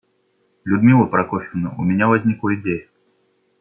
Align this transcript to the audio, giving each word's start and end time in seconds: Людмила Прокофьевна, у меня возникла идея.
Людмила 0.65 1.05
Прокофьевна, 1.05 1.75
у 1.77 1.83
меня 1.83 2.07
возникла 2.07 2.55
идея. 2.55 2.87